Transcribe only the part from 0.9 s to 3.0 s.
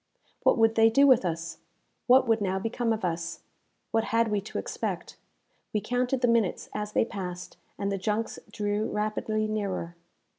with us? What would now become